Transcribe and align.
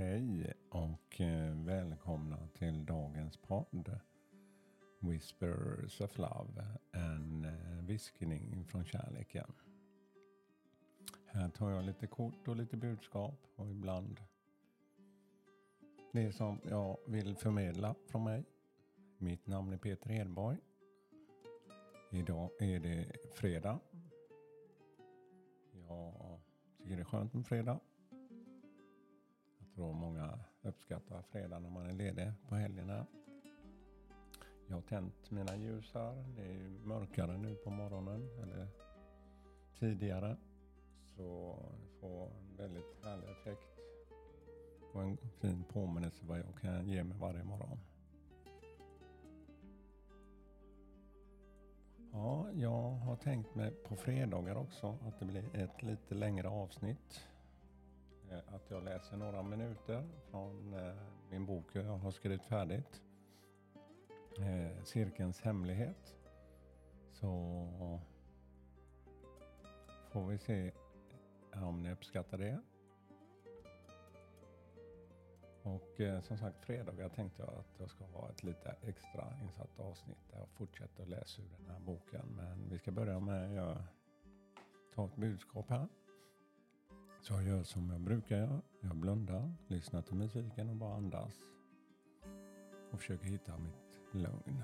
Hej 0.00 0.52
och 0.68 1.20
eh, 1.20 1.54
välkomna 1.54 2.48
till 2.54 2.86
dagens 2.86 3.36
podd. 3.36 4.00
Whispers 4.98 6.00
of 6.00 6.18
Love, 6.18 6.66
en 6.92 7.44
eh, 7.44 7.84
viskning 7.84 8.64
från 8.64 8.84
kärleken. 8.84 9.52
Här 11.26 11.48
tar 11.48 11.70
jag 11.70 11.84
lite 11.84 12.06
kort 12.06 12.48
och 12.48 12.56
lite 12.56 12.76
budskap 12.76 13.46
och 13.56 13.70
ibland 13.70 14.20
det 16.12 16.32
som 16.32 16.60
jag 16.64 16.96
vill 17.06 17.36
förmedla 17.36 17.94
från 18.06 18.24
mig. 18.24 18.44
Mitt 19.18 19.46
namn 19.46 19.72
är 19.72 19.78
Peter 19.78 20.10
Hedborg. 20.10 20.58
Idag 22.10 22.50
är 22.60 22.80
det 22.80 23.12
fredag. 23.34 23.80
Jag 25.88 26.40
tycker 26.78 26.96
det 26.96 27.02
är 27.02 27.04
skönt 27.04 27.34
med 27.34 27.46
fredag. 27.46 27.80
Tror 29.80 29.94
många 29.94 30.38
uppskattar 30.62 31.22
fredag 31.22 31.58
när 31.58 31.70
man 31.70 31.86
är 31.86 31.92
ledig 31.92 32.32
på 32.48 32.54
helgerna. 32.54 33.06
Jag 34.66 34.74
har 34.74 34.82
tänt 34.82 35.30
mina 35.30 35.56
ljus 35.56 35.94
här. 35.94 36.24
Det 36.36 36.42
är 36.42 36.68
mörkare 36.84 37.38
nu 37.38 37.54
på 37.54 37.70
morgonen 37.70 38.28
eller 38.42 38.68
tidigare. 39.78 40.36
Så 41.04 41.58
det 41.80 42.00
får 42.00 42.26
en 42.26 42.56
väldigt 42.56 43.04
härlig 43.04 43.28
effekt 43.30 43.78
och 44.92 45.02
en 45.02 45.16
fin 45.16 45.64
påminnelse 45.72 46.24
vad 46.26 46.38
jag 46.38 46.60
kan 46.60 46.88
ge 46.88 47.04
mig 47.04 47.18
varje 47.18 47.44
morgon. 47.44 47.78
Ja, 52.12 52.46
jag 52.52 52.90
har 52.90 53.16
tänkt 53.16 53.54
mig 53.54 53.70
på 53.70 53.96
fredagar 53.96 54.56
också 54.56 54.98
att 55.06 55.18
det 55.18 55.24
blir 55.24 55.56
ett 55.56 55.82
lite 55.82 56.14
längre 56.14 56.48
avsnitt. 56.48 57.29
Eh, 58.30 58.54
att 58.54 58.70
jag 58.70 58.84
läser 58.84 59.16
några 59.16 59.42
minuter 59.42 60.08
från 60.30 60.74
eh, 60.74 60.94
min 61.30 61.46
bok 61.46 61.64
jag 61.72 61.82
har 61.82 62.10
skrivit 62.10 62.42
färdigt. 62.42 63.02
Eh, 64.38 64.84
Cirkelns 64.84 65.40
hemlighet. 65.40 66.16
Så 67.12 67.66
får 70.10 70.26
vi 70.26 70.38
se 70.38 70.72
om 71.52 71.82
ni 71.82 71.92
uppskattar 71.92 72.38
det. 72.38 72.60
Och 75.62 76.00
eh, 76.00 76.20
som 76.20 76.38
sagt 76.38 76.64
fredagar 76.64 77.08
tänkte 77.08 77.42
jag 77.42 77.54
att 77.54 77.78
jag 77.78 77.90
ska 77.90 78.04
ha 78.04 78.30
ett 78.30 78.42
lite 78.42 78.76
extra 78.82 79.34
insatt 79.42 79.80
avsnitt 79.80 80.28
där 80.30 80.38
jag 80.38 80.48
fortsätter 80.48 81.02
att 81.02 81.08
läsa 81.08 81.42
ur 81.42 81.48
den 81.58 81.70
här 81.70 81.80
boken. 81.80 82.26
Men 82.36 82.68
vi 82.70 82.78
ska 82.78 82.90
börja 82.90 83.20
med 83.20 83.58
att 83.58 83.78
ta 84.94 85.06
ett 85.06 85.16
budskap 85.16 85.68
här. 85.68 85.88
Så 87.22 87.32
jag 87.32 87.42
gör 87.42 87.62
som 87.62 87.90
jag 87.90 88.00
brukar 88.00 88.36
göra. 88.36 88.62
Jag 88.80 88.96
blundar, 88.96 89.52
lyssnar 89.66 90.02
till 90.02 90.14
musiken 90.16 90.68
och 90.68 90.76
bara 90.76 90.94
andas. 90.94 91.34
Och 92.92 92.98
försöker 92.98 93.26
hitta 93.26 93.58
mitt 93.58 94.14
lugn. 94.14 94.62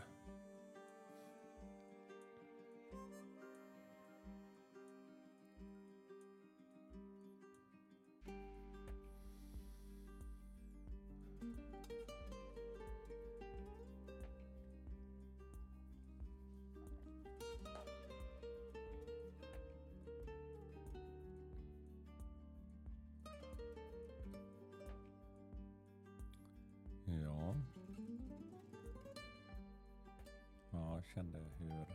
Kände 31.16 31.38
hur 31.38 31.86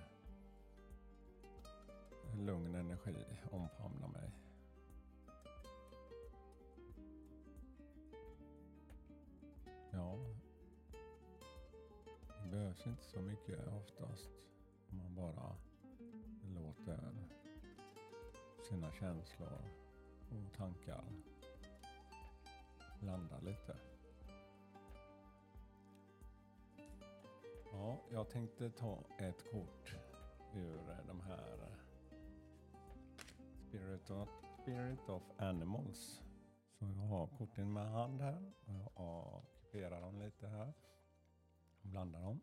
lugn 2.45 2.75
energi 2.75 3.25
omfamnade 3.51 4.13
mig. 4.13 4.31
Ja, 9.91 10.17
det 12.43 12.49
behövs 12.51 12.87
inte 12.87 13.03
så 13.03 13.21
mycket 13.21 13.67
oftast. 13.67 14.29
Om 14.89 14.97
man 14.97 15.15
bara 15.15 15.55
låter 16.55 17.27
sina 18.69 18.91
känslor 18.91 19.61
och 20.29 20.53
tankar 20.57 21.03
landa 22.99 23.39
lite. 23.39 23.90
Ja, 27.91 28.01
jag 28.11 28.29
tänkte 28.29 28.69
ta 28.69 29.03
ett 29.19 29.51
kort 29.51 29.95
ur 30.53 31.03
de 31.07 31.21
här 31.21 31.57
eh, 31.61 31.77
Spirit 33.67 34.09
of, 34.09 34.29
Spirit 34.61 35.09
of 35.09 35.23
Animals. 35.37 36.21
Så 36.79 36.85
jag 36.85 37.07
har 37.07 37.27
korten 37.27 37.73
med 37.73 37.91
hand 37.91 38.21
här 38.21 38.53
och 38.65 38.73
jag 38.73 39.43
kuperar 39.61 40.01
dem 40.01 40.19
lite 40.19 40.47
här. 40.47 40.73
Och 41.81 41.89
blandar 41.89 42.21
dem. 42.21 42.41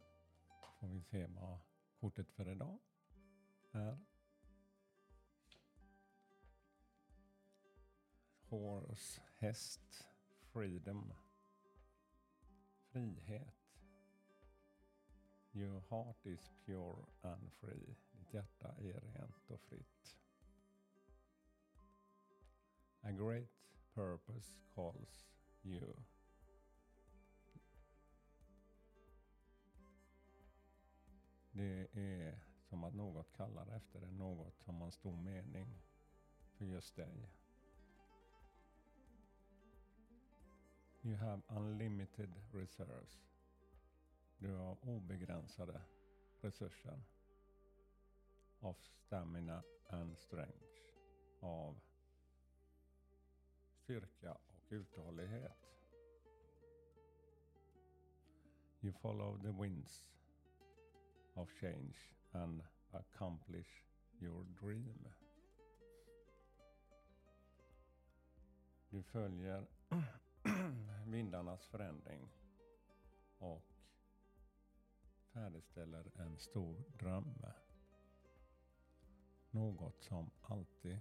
Får 0.80 0.88
vi 0.88 1.02
se 1.02 1.26
vad 1.26 1.58
kortet 2.00 2.30
för 2.30 2.48
idag 2.48 2.78
är. 3.72 3.98
Horse, 8.48 9.22
häst, 9.38 10.08
freedom, 10.52 11.14
frihet. 12.92 13.57
Your 15.52 15.82
heart 15.88 16.26
is 16.26 16.50
pure 16.66 17.06
and 17.22 17.52
free. 17.60 17.96
Ditt 18.12 18.34
hjärta 18.34 18.74
är 18.78 19.00
rent 19.00 19.50
och 19.50 19.60
fritt. 19.60 20.16
A 23.00 23.10
great 23.10 23.48
purpose 23.94 24.52
calls 24.74 25.26
you. 25.62 25.94
Det 31.52 31.88
är 31.92 32.38
som 32.62 32.84
att 32.84 32.94
något 32.94 33.32
kallar 33.36 33.76
efter 33.76 34.00
det, 34.00 34.10
något 34.10 34.58
som 34.58 34.76
har 34.76 34.86
en 34.86 34.92
stor 34.92 35.16
mening 35.16 35.82
för 36.56 36.64
just 36.64 36.96
dig. 36.96 37.28
You 41.02 41.16
have 41.16 41.42
unlimited 41.48 42.34
reserves. 42.52 43.20
Du 44.40 44.54
har 44.54 44.76
obegränsade 44.88 45.80
resurser 46.40 47.02
av 48.60 48.76
stamina 48.80 49.62
and 49.88 50.18
strength. 50.18 50.66
Av 51.40 51.80
styrka 53.70 54.32
och 54.32 54.64
uthållighet. 54.68 55.68
You 58.80 58.92
follow 58.92 59.38
the 59.42 59.52
winds 59.62 60.10
of 61.34 61.50
change 61.60 61.96
and 62.32 62.62
accomplish 62.90 63.84
your 64.20 64.44
dream. 64.44 65.08
Du 68.90 69.02
följer 69.02 69.66
vindarnas 71.06 71.66
förändring 71.66 72.28
och 73.38 73.77
färdigställer 75.38 76.10
en 76.14 76.38
stor 76.38 76.84
dröm. 76.98 77.44
Något 79.50 80.02
som 80.02 80.30
alltid 80.42 81.00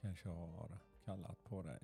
kanske 0.00 0.28
har 0.28 0.78
kallat 1.04 1.44
på 1.44 1.62
dig. 1.62 1.80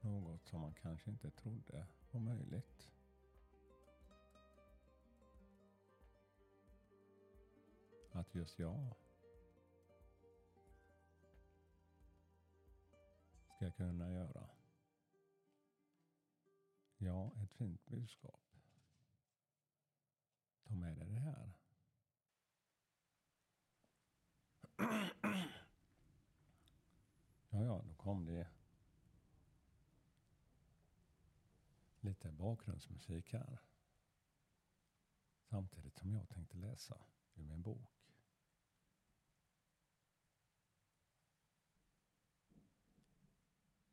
Något 0.00 0.46
som 0.46 0.60
man 0.60 0.74
kanske 0.74 1.10
inte 1.10 1.30
trodde 1.30 1.86
var 2.10 2.20
möjligt. 2.20 2.88
Att 8.12 8.34
just 8.34 8.58
jag 8.58 8.94
ska 13.56 13.70
kunna 13.70 14.10
göra. 14.10 14.48
Ja, 17.04 17.32
ett 17.42 17.52
fint 17.52 17.86
budskap. 17.86 18.40
Ta 20.64 20.74
med 20.74 20.96
dig 20.96 21.08
det 21.08 21.20
här. 21.20 21.52
Ja, 27.48 27.64
ja, 27.64 27.82
då 27.86 27.94
kom 27.94 28.24
det 28.24 28.48
lite 32.00 32.30
bakgrundsmusik 32.30 33.32
här. 33.32 33.60
Samtidigt 35.42 35.96
som 35.96 36.12
jag 36.12 36.28
tänkte 36.28 36.56
läsa 36.56 37.06
ur 37.34 37.42
min 37.42 37.62
bok. 37.62 38.12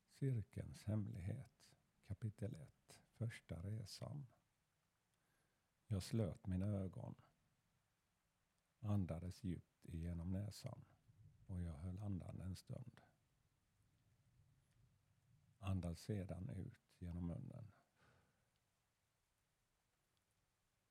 Cirkelns 0.10 0.84
hemlighet, 0.84 1.75
kapitel 2.07 2.56
1, 2.56 3.00
första 3.21 3.62
resan. 3.62 4.27
Jag 5.88 6.03
slöt 6.03 6.47
mina 6.47 6.65
ögon, 6.65 7.15
andades 8.79 9.44
djupt 9.44 9.85
igenom 9.85 10.31
näsan 10.31 10.85
och 11.45 11.62
jag 11.62 11.73
höll 11.73 11.97
andan 11.97 12.41
en 12.41 12.56
stund. 12.56 13.01
Andas 15.59 16.00
sedan 16.00 16.50
ut 16.50 16.94
genom 17.00 17.27
munnen. 17.27 17.71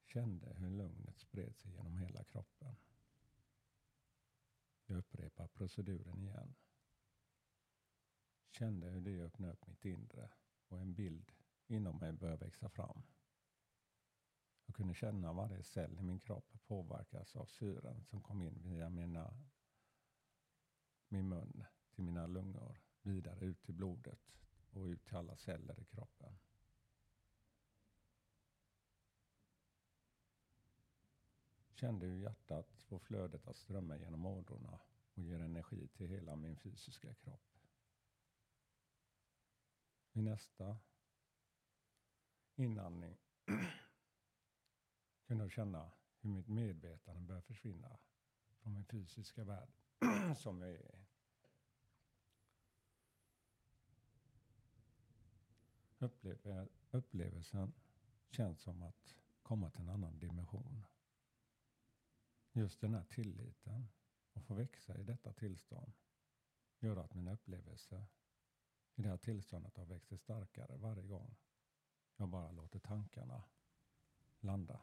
Kände 0.04 0.54
hur 0.54 0.70
lugnet 0.70 1.18
spred 1.18 1.56
sig 1.56 1.72
genom 1.72 1.96
hela 1.96 2.24
kroppen. 2.24 2.76
Jag 4.86 4.98
upprepar 4.98 5.48
proceduren 5.48 6.22
igen. 6.22 6.54
Kände 8.50 8.90
hur 8.90 9.00
det 9.00 9.24
öppnade 9.24 9.52
upp 9.52 9.66
mitt 9.66 9.84
inre 9.84 10.30
och 10.68 10.80
en 10.80 10.94
bild 10.94 11.39
inom 11.70 11.96
mig 11.96 12.12
började 12.12 12.44
växa 12.44 12.68
fram. 12.68 13.02
Jag 14.66 14.76
kunde 14.76 14.94
känna 14.94 15.32
varje 15.32 15.62
cell 15.62 15.98
i 15.98 16.02
min 16.02 16.20
kropp 16.20 16.52
påverkas 16.66 17.36
av 17.36 17.46
syren 17.46 18.04
som 18.04 18.22
kom 18.22 18.42
in 18.42 18.62
via 18.62 18.90
mina, 18.90 19.34
min 21.08 21.28
mun 21.28 21.64
till 21.94 22.04
mina 22.04 22.26
lungor, 22.26 22.80
vidare 23.02 23.44
ut 23.44 23.62
till 23.62 23.74
blodet 23.74 24.32
och 24.70 24.84
ut 24.84 25.04
till 25.04 25.16
alla 25.16 25.36
celler 25.36 25.80
i 25.80 25.84
kroppen. 25.84 26.38
Kände 31.72 32.06
hur 32.06 32.18
hjärtat 32.18 32.82
får 32.82 32.98
flödet 32.98 33.46
att 33.46 33.56
strömma 33.56 33.96
genom 33.96 34.26
ådrorna 34.26 34.80
och 35.14 35.22
ger 35.22 35.40
energi 35.40 35.88
till 35.88 36.08
hela 36.08 36.36
min 36.36 36.56
fysiska 36.56 37.14
kropp. 37.14 37.58
I 40.12 40.22
nästa 40.22 40.78
inandning 42.60 43.16
kunde 45.26 45.44
jag 45.44 45.52
känna 45.52 45.90
hur 46.20 46.30
mitt 46.30 46.48
medvetande 46.48 47.20
började 47.20 47.46
försvinna 47.46 47.98
från 48.58 48.74
min 48.74 48.84
fysiska 48.84 49.44
värld 49.44 49.68
som 50.36 50.60
jag 50.60 50.70
är 50.70 50.94
i. 50.94 51.06
Upplevelsen 56.90 57.72
känns 58.30 58.60
som 58.60 58.82
att 58.82 59.14
komma 59.42 59.70
till 59.70 59.80
en 59.80 59.88
annan 59.88 60.18
dimension. 60.18 60.86
Just 62.52 62.80
den 62.80 62.94
här 62.94 63.04
tilliten 63.04 63.88
och 64.32 64.44
få 64.44 64.54
växa 64.54 64.98
i 64.98 65.02
detta 65.02 65.32
tillstånd 65.32 65.92
gör 66.78 66.96
att 66.96 67.14
mina 67.14 67.32
upplevelser 67.32 68.06
i 68.94 69.02
det 69.02 69.08
här 69.08 69.16
tillståndet 69.16 69.76
har 69.76 69.84
växt 69.84 70.08
sig 70.08 70.18
starkare 70.18 70.76
varje 70.76 71.06
gång 71.06 71.36
jag 72.20 72.28
bara 72.28 72.50
låter 72.50 72.78
tankarna 72.78 73.44
landa. 74.40 74.80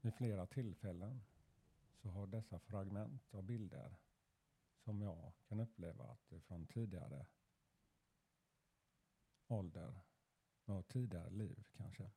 Vid 0.00 0.14
flera 0.14 0.46
tillfällen 0.46 1.22
så 2.02 2.10
har 2.10 2.26
dessa 2.26 2.58
fragment 2.58 3.34
av 3.34 3.42
bilder 3.42 3.96
som 4.84 5.02
jag 5.02 5.32
kan 5.48 5.60
uppleva 5.60 6.04
att 6.04 6.28
det 6.28 6.40
från 6.40 6.66
tidigare 6.66 7.26
ålder 9.46 10.00
och 10.64 10.88
tidigare 10.88 11.30
liv 11.30 11.68
kanske. 11.76 12.10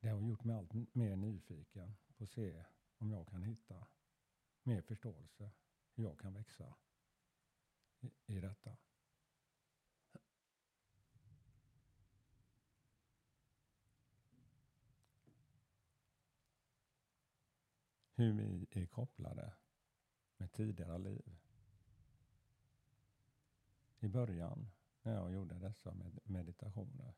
Det 0.00 0.08
har 0.08 0.20
gjort 0.20 0.44
mig 0.44 0.56
allt 0.56 0.94
mer 0.94 1.16
nyfiken 1.16 1.96
på 2.16 2.24
att 2.24 2.30
se 2.30 2.64
om 2.98 3.10
jag 3.10 3.28
kan 3.28 3.42
hitta 3.42 3.86
mer 4.62 4.82
förståelse, 4.82 5.50
hur 5.94 6.04
jag 6.04 6.18
kan 6.18 6.34
växa 6.34 6.74
i, 8.02 8.10
i 8.26 8.40
detta. 8.40 8.76
hur 18.22 18.32
vi 18.32 18.66
är 18.70 18.86
kopplade 18.86 19.52
med 20.36 20.52
tidigare 20.52 20.98
liv. 20.98 21.36
I 24.00 24.08
början 24.08 24.70
när 25.02 25.14
jag 25.14 25.32
gjorde 25.32 25.58
dessa 25.58 25.94
med 25.94 26.18
meditationer 26.24 27.14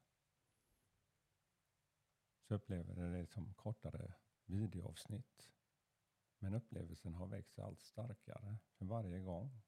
så 2.42 2.54
upplevde 2.54 3.02
jag 3.02 3.12
det 3.12 3.26
som 3.26 3.54
kortare 3.54 4.14
videoavsnitt. 4.46 5.50
Men 6.38 6.54
upplevelsen 6.54 7.14
har 7.14 7.26
växt 7.26 7.58
allt 7.58 7.80
starkare 7.80 8.58
för 8.72 8.84
varje 8.84 9.20
gång. 9.20 9.62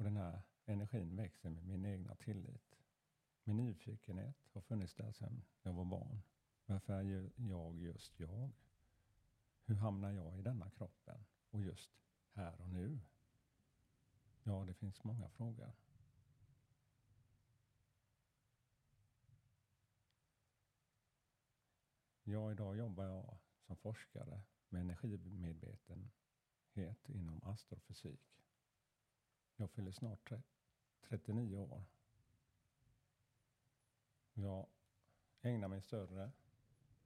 Och 0.00 0.04
den 0.04 0.16
här 0.16 0.42
energin 0.66 1.16
växer 1.16 1.50
med 1.50 1.64
min 1.64 1.84
egna 1.84 2.14
tillit. 2.14 2.78
Min 3.44 3.56
nyfikenhet 3.56 4.36
har 4.52 4.60
funnits 4.60 4.94
där 4.94 5.12
sedan 5.12 5.42
jag 5.62 5.72
var 5.72 5.84
barn. 5.84 6.22
Varför 6.66 6.92
är 6.92 7.30
jag 7.36 7.76
just 7.76 8.20
jag? 8.20 8.50
Hur 9.64 9.74
hamnar 9.74 10.10
jag 10.10 10.38
i 10.38 10.42
denna 10.42 10.70
kroppen? 10.70 11.24
Och 11.50 11.60
just 11.60 11.90
här 12.32 12.60
och 12.60 12.68
nu? 12.68 13.00
Ja, 14.42 14.64
det 14.64 14.74
finns 14.74 15.04
många 15.04 15.28
frågor. 15.28 15.72
Ja, 22.22 22.52
idag 22.52 22.76
jobbar 22.76 23.04
jag 23.04 23.38
som 23.66 23.76
forskare 23.76 24.42
med 24.68 24.80
energimedvetenhet 24.80 27.08
inom 27.08 27.44
astrofysik. 27.44 28.20
Jag 29.60 29.70
fyller 29.70 29.92
snart 29.92 30.32
39 31.02 31.56
år. 31.56 31.84
Jag 34.34 34.66
ägnar 35.42 35.68
mig 35.68 35.82
större 35.82 36.32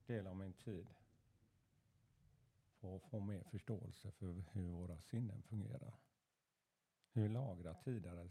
del 0.05 0.27
av 0.27 0.35
min 0.35 0.53
tid 0.53 0.87
på 2.79 2.95
att 2.95 3.03
få 3.03 3.19
mer 3.19 3.43
förståelse 3.43 4.11
för 4.11 4.43
hur 4.51 4.69
våra 4.69 5.01
sinnen 5.01 5.43
fungerar. 5.43 5.99
Hur 7.11 7.29
lagrar 7.29 7.73
tidigare, 7.73 8.29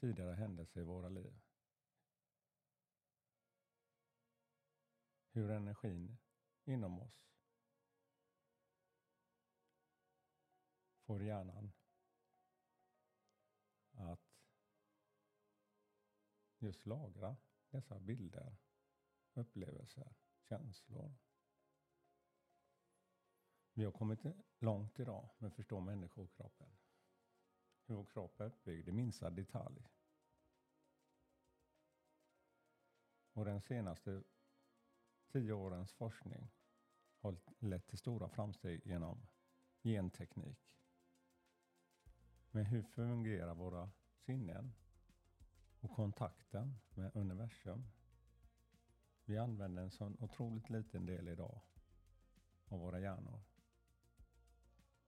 tidigare 0.00 0.34
händelser 0.34 0.80
i 0.80 0.84
våra 0.84 1.08
liv. 1.08 1.40
Hur 5.30 5.50
energin 5.50 6.18
inom 6.64 6.98
oss 6.98 7.30
får 11.04 11.22
hjärnan 11.22 11.72
just 16.66 16.86
lagra 16.86 17.36
dessa 17.70 17.98
bilder, 17.98 18.56
upplevelser, 19.34 20.14
känslor. 20.40 21.14
Vi 23.72 23.84
har 23.84 23.92
kommit 23.92 24.20
långt 24.58 25.00
idag 25.00 25.28
med 25.38 25.48
att 25.48 25.54
förstå 25.54 25.80
människokroppen. 25.80 26.68
Hur 27.86 27.94
vår 27.94 28.04
kropp 28.04 28.40
är 28.40 28.44
uppbyggd 28.44 28.88
i 28.88 28.92
minsta 28.92 29.30
detalj. 29.30 29.88
Och 33.32 33.44
den 33.44 33.60
senaste 33.60 34.22
tio 35.32 35.52
årens 35.52 35.92
forskning 35.92 36.48
har 37.18 37.36
lett 37.58 37.86
till 37.88 37.98
stora 37.98 38.28
framsteg 38.28 38.86
genom 38.86 39.26
genteknik. 39.82 40.58
Men 42.50 42.64
hur 42.64 42.82
fungerar 42.82 43.54
våra 43.54 43.90
sinnen 44.14 44.74
och 45.86 45.96
kontakten 45.96 46.78
med 46.94 47.16
universum? 47.16 47.88
Vi 49.24 49.38
använder 49.38 49.82
en 49.82 49.90
sån 49.90 50.16
otroligt 50.20 50.70
liten 50.70 51.06
del 51.06 51.28
idag 51.28 51.60
av 52.68 52.80
våra 52.80 53.00
hjärnor 53.00 53.40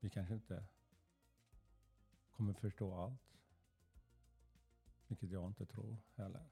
vi 0.01 0.11
kanske 0.11 0.35
inte 0.35 0.65
kommer 2.31 2.53
förstå 2.53 2.95
allt. 2.95 3.39
Vilket 5.07 5.31
jag 5.31 5.47
inte 5.47 5.67
tror 5.67 5.99
heller. 6.15 6.51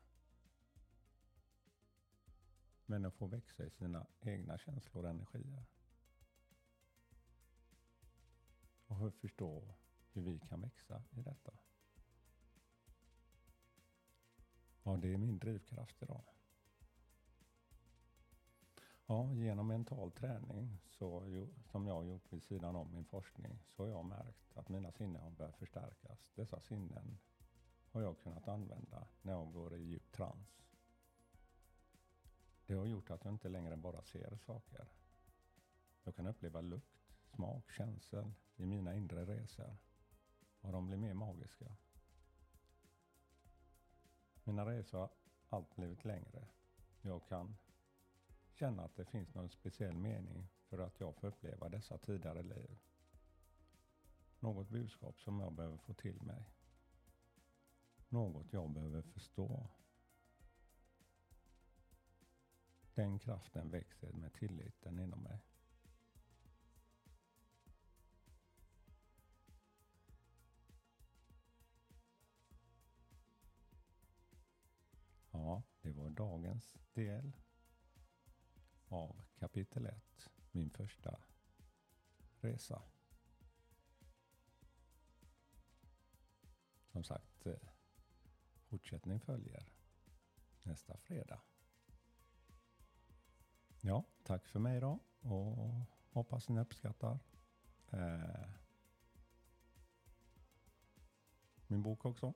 Men 2.86 3.04
att 3.04 3.14
få 3.14 3.26
växa 3.26 3.64
i 3.64 3.70
sina 3.70 4.06
egna 4.20 4.58
känslor 4.58 5.04
och 5.04 5.10
energier. 5.10 5.64
Och 8.86 9.14
förstå 9.14 9.74
hur 10.12 10.22
vi 10.22 10.38
kan 10.38 10.60
växa 10.60 11.04
i 11.10 11.22
detta. 11.22 11.58
Ja, 14.86 14.96
det 14.96 15.12
är 15.12 15.16
min 15.16 15.38
drivkraft 15.38 16.02
idag. 16.02 16.22
Ja, 19.06 19.32
genom 19.32 19.66
mental 19.66 20.12
träning 20.12 20.78
så, 20.90 21.22
som 21.70 21.86
jag 21.86 21.94
har 21.94 22.04
gjort 22.04 22.32
vid 22.32 22.42
sidan 22.42 22.76
om 22.76 22.92
min 22.92 23.04
forskning 23.04 23.58
så 23.68 23.82
har 23.82 23.90
jag 23.90 24.04
märkt 24.04 24.56
att 24.56 24.68
mina 24.68 24.92
sinnen 24.92 25.22
har 25.22 25.30
börjat 25.30 25.56
förstärkas. 25.56 26.32
Dessa 26.34 26.60
sinnen 26.60 27.18
har 27.90 28.02
jag 28.02 28.18
kunnat 28.18 28.48
använda 28.48 29.08
när 29.22 29.32
jag 29.32 29.52
går 29.52 29.76
i 29.76 29.82
djup 29.82 30.12
trans. 30.12 30.62
Det 32.66 32.74
har 32.74 32.86
gjort 32.86 33.10
att 33.10 33.24
jag 33.24 33.34
inte 33.34 33.48
längre 33.48 33.76
bara 33.76 34.02
ser 34.02 34.36
saker. 34.36 34.88
Jag 36.04 36.16
kan 36.16 36.26
uppleva 36.26 36.60
lukt, 36.60 37.16
smak, 37.34 37.72
känsel 37.72 38.32
i 38.56 38.66
mina 38.66 38.94
inre 38.94 39.24
resor. 39.26 39.76
Och 40.60 40.72
de 40.72 40.86
blir 40.86 40.96
mer 40.96 41.14
magiska. 41.14 41.76
Mina 44.46 44.66
resor 44.66 44.98
har 44.98 45.10
allt 45.48 45.76
blivit 45.76 46.04
längre. 46.04 46.48
Jag 47.02 47.26
kan 47.28 47.56
känna 48.50 48.84
att 48.84 48.96
det 48.96 49.04
finns 49.04 49.34
någon 49.34 49.48
speciell 49.48 49.96
mening 49.96 50.48
för 50.68 50.78
att 50.78 51.00
jag 51.00 51.16
får 51.16 51.28
uppleva 51.28 51.68
dessa 51.68 51.98
tidigare 51.98 52.42
liv. 52.42 52.78
Något 54.40 54.68
budskap 54.68 55.20
som 55.20 55.40
jag 55.40 55.52
behöver 55.52 55.76
få 55.76 55.94
till 55.94 56.22
mig. 56.22 56.50
Något 58.08 58.52
jag 58.52 58.70
behöver 58.70 59.02
förstå. 59.02 59.68
Den 62.94 63.18
kraften 63.18 63.70
växer 63.70 64.12
med 64.12 64.32
tilliten 64.32 64.98
inom 64.98 65.22
mig. 65.22 65.40
Dagens 76.16 76.76
del 76.94 77.32
av 78.88 79.22
kapitel 79.38 79.86
1, 79.86 80.30
min 80.50 80.70
första 80.70 81.20
resa. 82.40 82.82
Som 86.92 87.04
sagt, 87.04 87.46
eh, 87.46 87.68
fortsättning 88.64 89.20
följer 89.20 89.72
nästa 90.62 90.96
fredag. 90.96 91.40
Ja, 93.80 94.04
tack 94.22 94.48
för 94.48 94.58
mig 94.58 94.80
då 94.80 94.98
och 95.20 95.80
hoppas 96.10 96.48
ni 96.48 96.60
uppskattar 96.60 97.18
eh, 97.90 98.50
min 101.66 101.82
bok 101.82 102.04
också. 102.04 102.34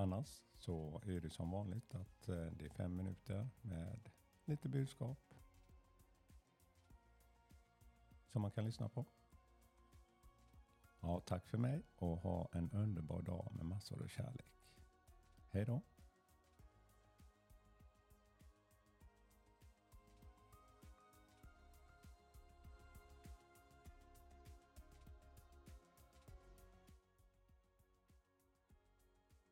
Annars 0.00 0.42
så 0.54 1.02
är 1.06 1.20
det 1.20 1.30
som 1.30 1.50
vanligt 1.50 1.94
att 1.94 2.28
eh, 2.28 2.46
det 2.46 2.64
är 2.64 2.68
fem 2.68 2.96
minuter 2.96 3.48
med 3.60 4.10
lite 4.44 4.68
budskap 4.68 5.34
som 8.26 8.42
man 8.42 8.50
kan 8.50 8.64
lyssna 8.64 8.88
på. 8.88 9.06
Ja, 11.00 11.20
tack 11.20 11.46
för 11.46 11.58
mig 11.58 11.82
och 11.94 12.18
ha 12.18 12.48
en 12.52 12.70
underbar 12.70 13.22
dag 13.22 13.52
med 13.52 13.66
massor 13.66 14.02
av 14.02 14.08
kärlek. 14.08 14.62
Hej 15.50 15.64
då! 15.64 15.82